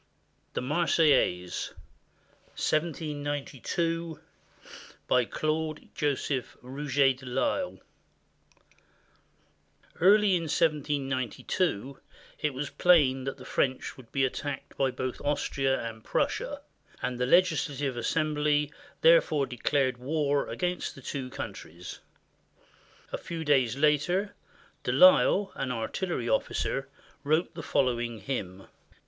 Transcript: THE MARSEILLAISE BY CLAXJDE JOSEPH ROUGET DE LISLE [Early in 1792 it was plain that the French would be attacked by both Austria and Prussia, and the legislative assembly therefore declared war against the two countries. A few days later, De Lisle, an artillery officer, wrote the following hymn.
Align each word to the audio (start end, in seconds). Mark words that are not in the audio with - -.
THE 0.53 0.63
MARSEILLAISE 0.63 1.73
BY 5.07 5.25
CLAXJDE 5.25 5.89
JOSEPH 5.93 6.57
ROUGET 6.63 7.13
DE 7.19 7.25
LISLE 7.27 7.79
[Early 9.99 10.35
in 10.35 10.41
1792 10.41 11.99
it 12.39 12.51
was 12.55 12.69
plain 12.71 13.25
that 13.25 13.37
the 13.37 13.45
French 13.45 13.95
would 13.95 14.11
be 14.11 14.25
attacked 14.25 14.75
by 14.75 14.89
both 14.89 15.21
Austria 15.21 15.79
and 15.87 16.03
Prussia, 16.03 16.63
and 17.03 17.19
the 17.19 17.27
legislative 17.27 17.95
assembly 17.95 18.73
therefore 19.01 19.45
declared 19.45 19.97
war 19.99 20.47
against 20.49 20.95
the 20.95 21.03
two 21.03 21.29
countries. 21.29 21.99
A 23.13 23.19
few 23.19 23.45
days 23.45 23.77
later, 23.77 24.33
De 24.83 24.91
Lisle, 24.91 25.51
an 25.53 25.71
artillery 25.71 26.27
officer, 26.27 26.89
wrote 27.23 27.53
the 27.53 27.61
following 27.61 28.17
hymn. 28.21 28.65